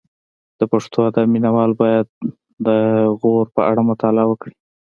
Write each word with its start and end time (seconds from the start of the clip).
د 0.59 0.61
پښتو 0.71 0.97
ادب 1.07 1.25
مینه 1.33 1.49
وال 1.55 1.71
باید 1.81 2.05
د 2.65 2.67
غور 3.19 3.45
په 3.55 3.61
اړه 3.69 3.81
مطالعه 3.91 4.27
وکړي 4.29 4.55